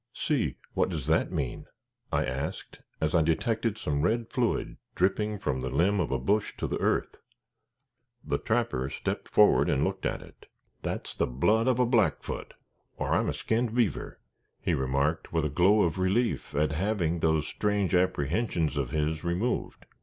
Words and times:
See! 0.15 0.55
what 0.73 0.89
does 0.89 1.05
that 1.05 1.31
mean?" 1.31 1.67
I 2.11 2.25
asked, 2.25 2.79
as 2.99 3.13
I 3.13 3.21
detected 3.21 3.77
some 3.77 4.01
red 4.01 4.29
fluid 4.31 4.77
dripping 4.95 5.37
from 5.37 5.61
the 5.61 5.69
limb 5.69 5.99
of 5.99 6.09
a 6.11 6.17
bush 6.17 6.53
to 6.57 6.65
the 6.65 6.79
earth. 6.79 7.21
The 8.25 8.39
trapper 8.39 8.89
stepped 8.89 9.29
forward 9.29 9.69
and 9.69 9.83
looked 9.83 10.07
at 10.07 10.23
it. 10.23 10.47
"That's 10.81 11.13
the 11.13 11.27
blood 11.27 11.67
of 11.67 11.77
a 11.79 11.85
Blackfoot, 11.85 12.55
or 12.97 13.09
I'm 13.09 13.29
a 13.29 13.33
skinned 13.33 13.75
beaver!" 13.75 14.19
he 14.59 14.73
remarked, 14.73 15.31
with 15.31 15.45
a 15.45 15.49
glow 15.49 15.83
of 15.83 15.99
relief 15.99 16.55
at 16.55 16.71
having 16.71 17.19
those 17.19 17.45
strange 17.45 17.93
apprehensions 17.93 18.77
of 18.77 18.89
his 18.89 19.23
removed. 19.23 19.85